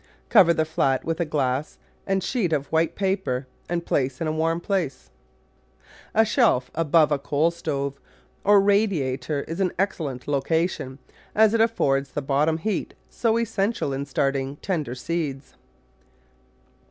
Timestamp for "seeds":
14.95-15.53